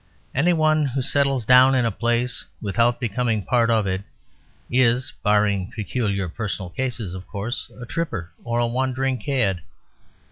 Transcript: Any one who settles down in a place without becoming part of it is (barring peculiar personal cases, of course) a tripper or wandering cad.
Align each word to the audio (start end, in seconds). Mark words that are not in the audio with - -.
Any 0.33 0.51
one 0.53 0.83
who 0.87 1.03
settles 1.03 1.45
down 1.45 1.75
in 1.75 1.85
a 1.85 1.91
place 1.91 2.43
without 2.59 2.99
becoming 2.99 3.45
part 3.45 3.69
of 3.69 3.85
it 3.85 4.01
is 4.67 5.13
(barring 5.21 5.69
peculiar 5.69 6.27
personal 6.27 6.71
cases, 6.71 7.13
of 7.13 7.27
course) 7.27 7.69
a 7.79 7.85
tripper 7.85 8.31
or 8.43 8.67
wandering 8.67 9.19
cad. 9.19 9.61